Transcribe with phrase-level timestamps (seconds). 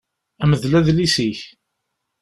[0.49, 1.39] Mdel adlis-ik